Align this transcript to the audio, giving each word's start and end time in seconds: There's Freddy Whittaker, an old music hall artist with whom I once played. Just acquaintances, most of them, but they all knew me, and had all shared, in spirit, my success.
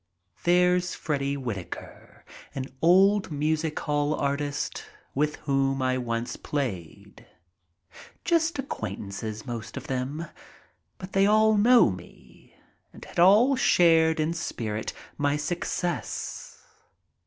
There's 0.45 0.95
Freddy 0.95 1.37
Whittaker, 1.37 2.25
an 2.55 2.65
old 2.81 3.29
music 3.29 3.79
hall 3.81 4.15
artist 4.15 4.83
with 5.13 5.35
whom 5.45 5.79
I 5.83 5.99
once 5.99 6.37
played. 6.37 7.27
Just 8.25 8.57
acquaintances, 8.57 9.45
most 9.45 9.77
of 9.77 9.85
them, 9.85 10.25
but 10.97 11.13
they 11.13 11.27
all 11.27 11.55
knew 11.55 11.91
me, 11.91 12.57
and 12.91 13.05
had 13.05 13.19
all 13.19 13.55
shared, 13.55 14.19
in 14.19 14.33
spirit, 14.33 14.91
my 15.19 15.37
success. 15.37 16.65